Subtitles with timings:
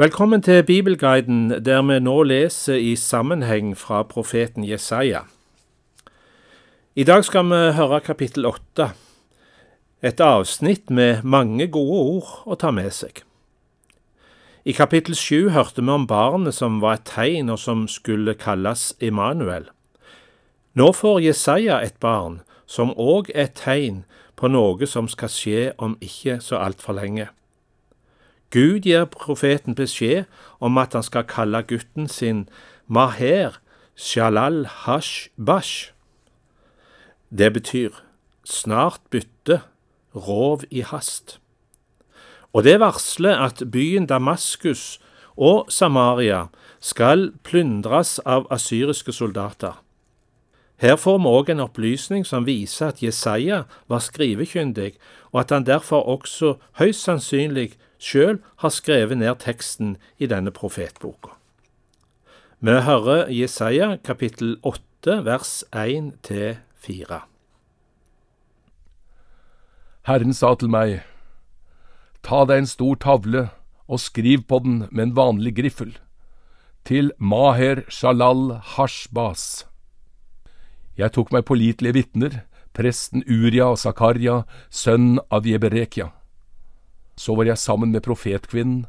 [0.00, 5.26] Velkommen til Bibelguiden, der vi nå leser i sammenheng fra profeten Jesaja.
[6.96, 8.86] I dag skal vi høre kapittel åtte,
[10.00, 13.20] et avsnitt med mange gode ord å ta med seg.
[14.64, 18.94] I kapittel sju hørte vi om barnet som var et tegn, og som skulle kalles
[19.04, 19.68] Immanuel.
[20.72, 24.00] Nå får Jesaja et barn som òg er et tegn
[24.32, 27.28] på noe som skal skje om ikke så altfor lenge.
[28.50, 30.24] Gud gir profeten beskjed
[30.60, 32.48] om at han skal kalle gutten sin
[32.86, 33.60] Maher
[33.94, 35.92] Shalal Hash Bash.
[37.30, 37.90] Det betyr
[38.44, 39.60] snart bytte,
[40.14, 41.38] rov i hast.
[42.52, 44.98] Og det varsler at byen Damaskus
[45.36, 46.48] og Samaria
[46.80, 49.78] skal plyndres av asyriske soldater.
[50.80, 54.94] Her får vi òg en opplysning som viser at Jesaja var skrivekyndig,
[55.32, 61.36] og at han derfor også høyst sannsynlig sjøl har skrevet ned teksten i denne profetboka.
[62.60, 67.22] Vi hører Jesaja kapittel 8 vers 1 til 4.
[70.08, 71.00] Herren sa til meg,
[72.20, 73.46] Ta deg en stor tavle
[73.88, 75.94] og skriv på den med en vanlig griffel,
[76.84, 79.64] til Maher Shalal Hashbas.
[80.96, 82.40] Jeg tok meg pålitelige vitner,
[82.76, 86.10] presten Uria og Zakaria, sønn av Jeberekia.
[87.20, 88.86] Så var jeg sammen med profetkvinnen,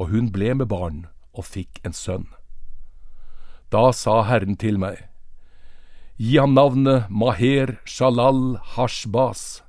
[0.00, 1.04] og hun ble med barn
[1.36, 2.24] og fikk en sønn.
[3.68, 5.02] Da sa Herren til meg,
[6.16, 9.60] Gi ham navnet Maher Shalal Hashbas.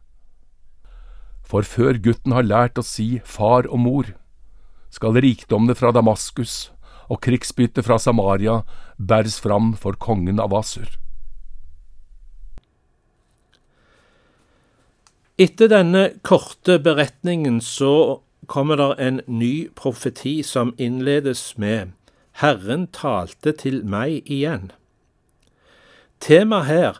[1.44, 4.14] For før gutten har lært å si far og mor,
[4.88, 6.70] skal rikdommene fra Damaskus
[7.12, 8.62] og krigsbyttet fra Samaria
[8.96, 10.88] bæres fram for kongen av Asur.
[15.38, 21.92] Etter denne korte beretningen så kommer det en ny profeti som innledes med
[22.42, 24.72] Herren talte til meg igjen.
[26.18, 26.98] Temaet her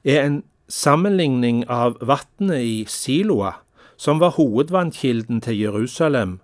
[0.00, 3.52] er en sammenligning av vannet i Siloa,
[4.00, 6.38] som var hovedvannkilden til Jerusalem,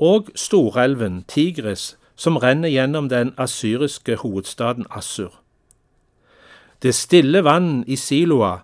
[0.00, 5.36] og storelven Tigris, som renner gjennom den asyriske hovedstaden Assur.
[6.80, 8.62] Det stille vann i Siloa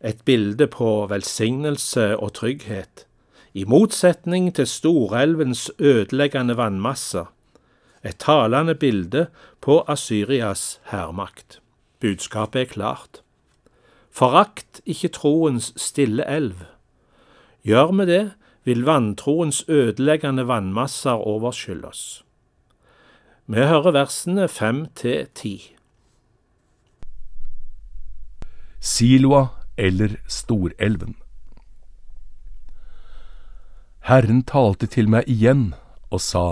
[0.00, 3.06] et bilde på velsignelse og trygghet,
[3.54, 7.32] i motsetning til storelvens ødeleggende vannmasser,
[8.04, 9.26] et talende bilde
[9.60, 11.60] på Asyrias hærmakt.
[12.00, 13.22] Budskapet er klart.
[14.10, 16.54] Forakt ikke troens stille elv.
[17.66, 18.24] Gjør vi det,
[18.64, 22.24] vil vantroens ødeleggende vannmasser overskylle oss.
[23.46, 25.74] Vi hører versene fem til ti.
[28.80, 31.14] Siloa eller Storelven.
[34.08, 35.74] Herren talte til meg igjen
[36.10, 36.46] og sa,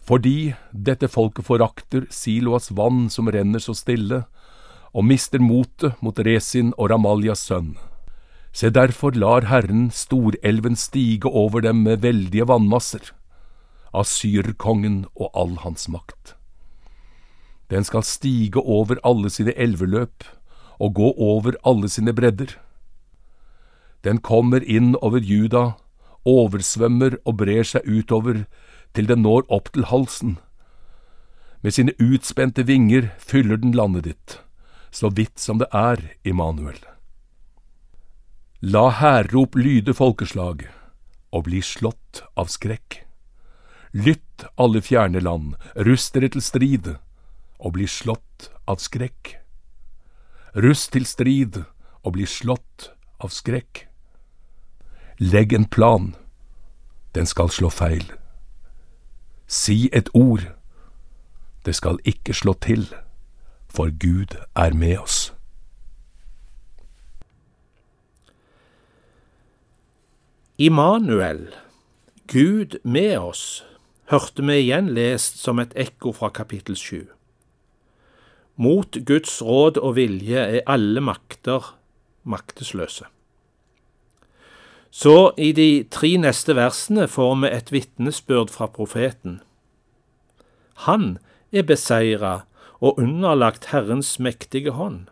[0.00, 4.24] Fordi dette folket forakter Siloas vann som renner så stille,
[4.90, 7.76] og mister motet mot Resin og Ramaljas sønn.
[8.52, 13.12] Se derfor lar Herren Storelven stige over dem med veldige vannmasser,
[13.94, 16.34] Asyrkongen og all hans makt.
[17.70, 20.24] Den skal stige over alle sine elveløp,
[20.80, 22.56] og gå over alle sine bredder.
[24.04, 25.74] Den kommer inn over Juda,
[26.24, 28.44] oversvømmer og brer seg utover
[28.96, 30.38] til den når opp til halsen.
[31.60, 34.38] Med sine utspente vinger fyller den landet ditt,
[34.90, 36.80] så vidt som det er, Immanuel.
[38.60, 40.66] La hærrop lyde folkeslag,
[41.32, 43.02] og bli slått av skrekk.
[43.92, 46.94] Lytt, alle fjerne land, rust dere til strid,
[47.60, 49.39] og bli slått av skrekk.
[50.56, 51.60] Rust til strid
[52.02, 52.90] og bli slått
[53.22, 53.84] av skrekk.
[55.22, 56.14] Legg en plan,
[57.14, 58.06] den skal slå feil.
[59.46, 60.48] Si et ord,
[61.66, 62.88] det skal ikke slå til,
[63.70, 65.18] for Gud er med oss.
[70.58, 71.46] Immanuel,
[72.26, 73.64] Gud med oss,
[74.10, 77.06] hørte vi igjen lest som et ekko fra kapittel sju.
[78.60, 81.72] Mot Guds råd og vilje er alle makter
[82.28, 83.06] maktesløse.
[84.90, 89.38] Så i de tre neste versene får vi et vitnesbyrd fra profeten.
[90.84, 91.16] Han
[91.52, 92.34] er beseira
[92.80, 95.06] og underlagt Herrens mektige hånd.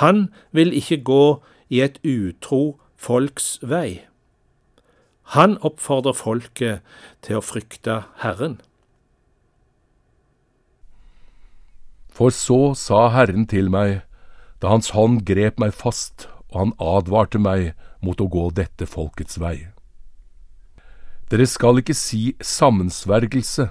[0.00, 4.06] Han vil ikke gå i et utro folks vei.
[5.34, 6.84] Han oppfordrer folket
[7.26, 8.60] til å frykte Herren.
[12.16, 14.00] For så sa Herren til meg,
[14.64, 19.36] da Hans hånd grep meg fast, og han advarte meg mot å gå dette folkets
[19.42, 19.68] vei.
[21.28, 23.68] Dere skal ikke si sammensvergelse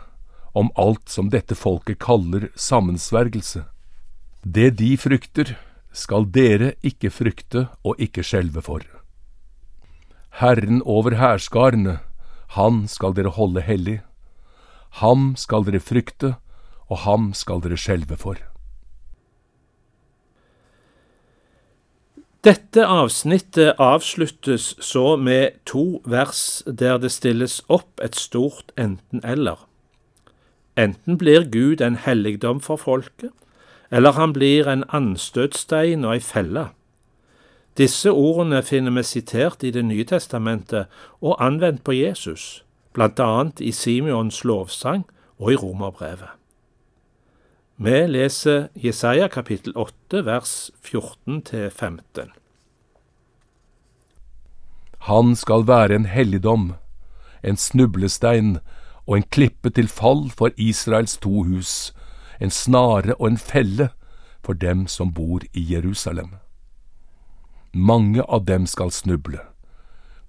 [0.54, 3.64] om alt som dette folket kaller sammensvergelse.
[4.46, 5.56] Det de frykter,
[5.96, 8.84] skal dere ikke frykte og ikke skjelve for.
[10.44, 12.02] Herren over hærskarene,
[12.60, 14.02] han skal dere holde hellig.
[15.00, 16.36] Ham skal dere frykte,
[16.90, 18.38] og ham skal dere skjelve for.
[22.46, 29.64] Dette avsnittet avsluttes så med to vers der det stilles opp et stort enten-eller.
[30.78, 33.32] Enten blir Gud en helligdom for folket,
[33.90, 36.68] eller han blir en anstøtstein og ei felle.
[37.78, 40.86] Disse ordene finner vi sitert i Det nye testamentet
[41.22, 42.64] og anvendt på Jesus,
[42.96, 45.06] annet i Simeons lovsang
[45.40, 46.45] og i Romerbrevet.
[47.78, 52.30] Vi leser Jesaja kapittel 8 vers 14-15.
[54.98, 56.74] Han skal være en helligdom,
[57.44, 58.60] en snublestein
[59.06, 61.92] og en klippe til fall for Israels to hus,
[62.40, 63.90] en snare og en felle
[64.40, 66.40] for dem som bor i Jerusalem.
[67.74, 69.44] Mange av dem skal snuble.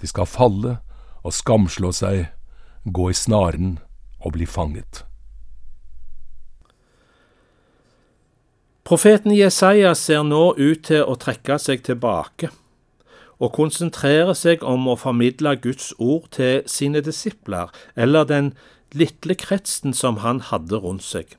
[0.01, 0.79] De skal falle
[1.23, 2.27] og skamslå seg,
[2.85, 3.79] gå i snaren
[4.19, 5.07] og bli fanget.
[8.87, 12.53] Profeten Jesaja ser nå ut til å trekke seg tilbake
[13.43, 18.53] og konsentrere seg om å formidle Guds ord til sine disipler, eller den
[18.94, 21.35] lille kretsen som han hadde rundt seg.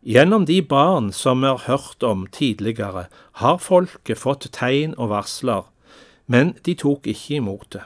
[0.00, 3.10] Gjennom de barn som vi har hørt om tidligere,
[3.44, 5.68] har folket fått tegn og varsler,
[6.26, 7.84] men de tok ikke imot det.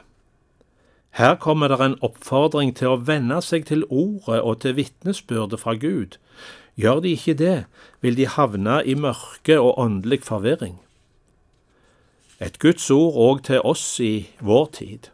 [1.19, 5.75] Her kommer det en oppfordring til å venne seg til ordet og til vitnesbyrdet fra
[5.75, 6.15] Gud.
[6.75, 7.65] Gjør de ikke det,
[8.01, 10.79] vil de havne i mørke og åndelig forvirring.
[12.41, 15.07] Et Guds ord òg til oss i vår tid.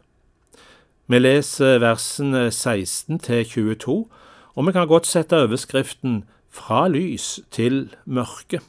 [1.06, 4.06] Vi leser versene 16 til 22,
[4.54, 8.60] og vi kan godt sette overskriften Fra lys til mørke.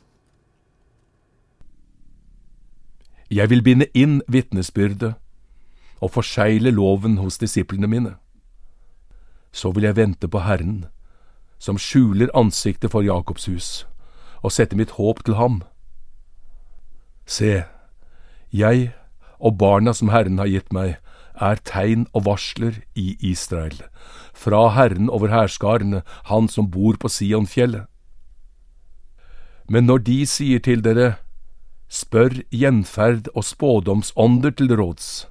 [3.31, 5.15] Jeg vil binde inn vitnesbyrdet
[5.99, 8.13] og forsegle loven hos disiplene mine.
[9.51, 10.85] Så vil jeg vente på Herren,
[11.63, 13.69] som skjuler ansiktet for Jakobs hus,
[14.43, 15.61] og setter mitt håp til ham.
[17.23, 17.63] Se,
[18.51, 18.91] jeg
[19.39, 20.97] og barna som Herren har gitt meg,
[21.39, 23.79] er tegn og varsler i Israel,
[24.35, 27.87] fra Herren over hærskarene, Han som bor på Sionfjellet.
[29.69, 31.15] Men når de sier til dere,
[31.87, 35.27] spør gjenferd og spådomsånder til råds,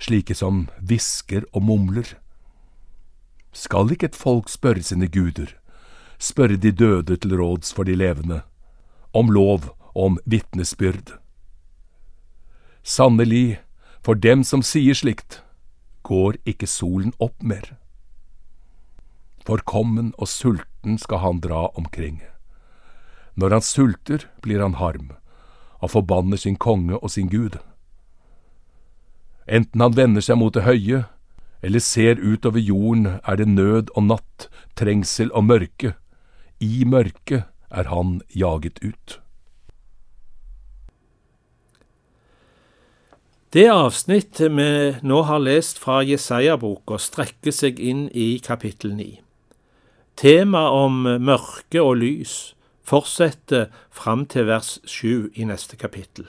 [0.00, 2.16] slike som hvisker og mumler.
[3.52, 5.52] Skal ikke et folk spørre sine guder,
[6.18, 8.42] spørre de døde til råds for de levende,
[9.14, 11.16] om lov og om vitnesbyrd?
[12.82, 13.58] Sannelig,
[14.04, 15.40] for dem som sier slikt,
[16.06, 17.74] går ikke solen opp mer.
[19.46, 22.20] Forkommen og sulten skal han dra omkring.
[23.34, 25.10] Når han sulter, blir han harm,
[25.82, 27.58] og forbanner sin konge og sin gud.
[29.46, 31.04] Enten han vender seg mot det høye,
[31.62, 34.48] eller ser utover jorden, er det nød og natt,
[34.78, 35.94] trengsel og mørke.
[36.60, 39.20] I mørket er han jaget ut.
[43.52, 44.70] Det avsnittet vi
[45.06, 49.06] nå har lest fra Jesaja-boka, strekker seg inn i kapittel 9.
[50.16, 52.34] Temaet om mørke og lys
[52.86, 56.26] fortsetter fram til vers 7 i neste kapittel.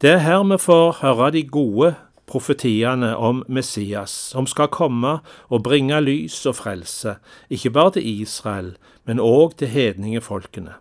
[0.00, 1.94] Det er her vi får høre de gode
[2.30, 5.18] profetiene om Messias, som skal komme
[5.48, 7.16] og bringe lys og frelse,
[7.50, 10.76] ikke bare til Israel, men òg til hedningefolkene.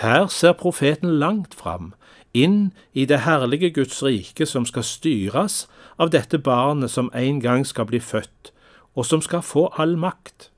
[0.00, 1.92] Her ser profeten langt fram,
[2.32, 5.66] inn i det herlige Guds rike som skal styres
[5.98, 8.52] av dette barnet som en gang skal bli født,
[8.94, 10.50] og som skal få all makt.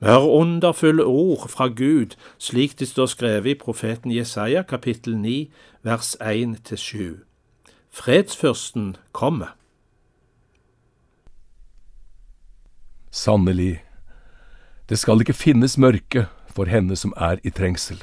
[0.00, 5.50] Vi hører underfulle ord fra Gud, slik det står skrevet i profeten Jesaja kapittel 9
[5.82, 7.35] vers 1-7.
[7.96, 9.54] Fredsfyrsten kommer.
[13.10, 13.84] Sannelig,
[14.88, 18.02] det skal ikke finnes mørke for henne som er i trengsel.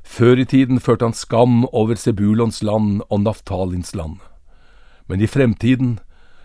[0.00, 4.16] Før i tiden førte han skam over Sebulons land og Naftalins land,
[5.12, 5.98] men i fremtiden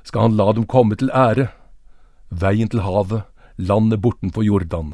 [0.04, 1.48] skal han la dem komme til ære,
[2.30, 3.24] veien til havet,
[3.56, 4.92] landet bortenfor Jordan,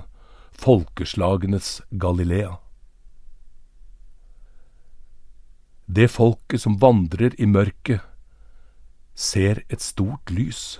[0.53, 2.59] folkeslagenes Galilea.
[5.87, 8.01] Det folket som vandrer i mørket,
[9.13, 10.79] ser et stort lys.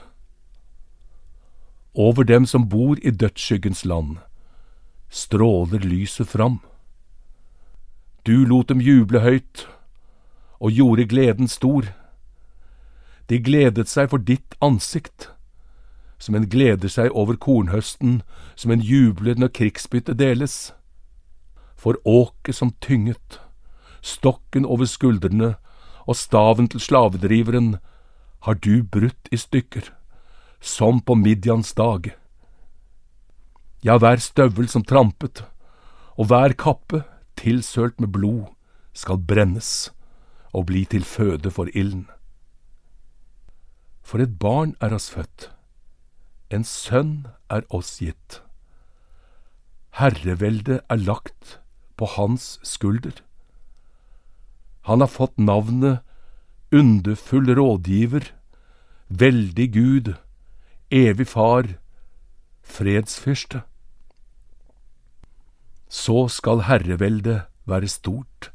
[1.93, 4.17] Over dem som bor i dødsskyggens land,
[5.09, 6.59] stråler lyset fram.
[8.25, 9.67] Du lot dem juble høyt
[10.59, 11.85] og gjorde gleden stor.
[13.29, 15.29] De gledet seg for ditt ansikt,
[16.17, 18.23] som en gleder seg over kornhøsten,
[18.55, 20.73] som en jubler når krigsbyttet deles.
[21.77, 23.39] For åket som tynget,
[24.05, 25.55] stokken over skuldrene
[26.05, 27.77] og staven til slavedriveren
[28.45, 29.89] har du brutt i stykker,
[30.61, 32.11] som på Midjans dag.
[33.85, 35.43] Ja, hver støvel som trampet,
[36.17, 37.03] og hver kappe
[37.37, 38.45] tilsølt med blod,
[38.93, 39.91] skal brennes
[40.53, 42.05] og bli til føde for ilden.
[44.05, 45.49] For et barn er oss født,
[46.53, 48.39] en sønn er oss gitt.
[49.97, 51.59] Herreveldet er lagt
[51.97, 53.24] på hans skulder.
[54.85, 55.99] Han har fått navnet
[56.71, 58.27] Underfull rådgiver,
[59.07, 60.13] Veldig Gud,
[60.91, 61.67] Evig Far,
[62.61, 63.63] Fredsfyrste.
[65.89, 68.51] Så skal herreveldet være stort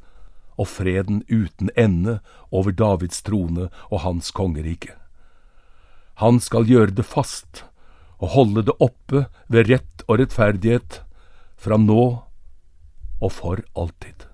[0.54, 2.20] og freden uten ende
[2.50, 4.94] over Davids trone og hans kongerike.
[6.22, 7.64] Han skal gjøre det fast
[8.20, 11.02] og holde det oppe ved rett og rettferdighet
[11.58, 12.02] fra nå
[13.20, 14.29] og for alltid.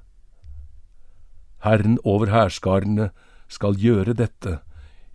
[1.64, 3.10] Herren over hærskarene
[3.48, 4.58] skal gjøre dette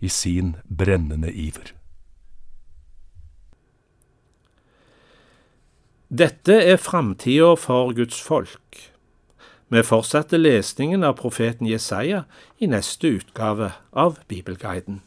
[0.00, 1.74] i sin brennende iver.
[6.12, 8.92] Dette er framtida for Guds folk.
[9.72, 12.26] Vi fortsetter lesningen av profeten Jesaja
[12.60, 15.00] i neste utgave av Bibelguiden.